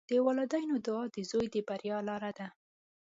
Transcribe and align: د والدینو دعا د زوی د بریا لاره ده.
د 0.09 0.11
والدینو 0.27 0.75
دعا 0.85 1.03
د 1.15 1.17
زوی 1.31 1.47
د 1.53 1.55
بریا 1.67 1.97
لاره 2.07 2.31
ده. 2.37 2.47